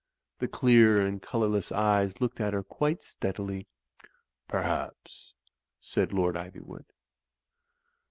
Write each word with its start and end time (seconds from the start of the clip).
The 0.39 0.47
clear 0.47 0.99
and 0.99 1.21
colourless 1.21 1.71
eyes 1.71 2.19
looked 2.19 2.39
at 2.41 2.55
her 2.55 2.63
quite 2.63 3.03
steadily. 3.03 3.67
"Perhaps," 4.47 5.35
said 5.79 6.11
Lord 6.11 6.33
Iv3rwood. 6.33 6.85